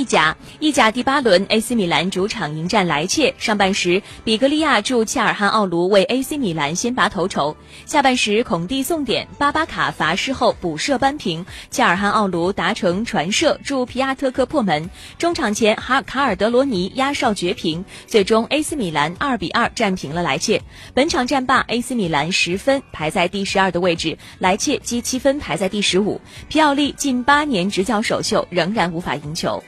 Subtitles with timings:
[0.00, 3.34] 意甲，意甲第八轮，AC 米兰主场迎战莱切。
[3.36, 7.54] 上半时，比格利亚助切尔汉奥卢为 AC 米兰先拔头筹。
[7.84, 11.44] 下半时，孔蒂送点，巴巴卡罚失后补射扳平。
[11.70, 14.88] 切尔汉奥卢达成传射助皮亚特克破门。
[15.18, 17.84] 中场前，哈卡尔德罗尼压哨绝平。
[18.06, 20.62] 最终，AC 米兰二比二战平了莱切。
[20.94, 26.18] 本场战罢，AC 米兰十分排在第十二的位置，莱切积七分排在第十五。
[26.48, 29.62] 皮奥利近八年执教首秀仍然无法赢球。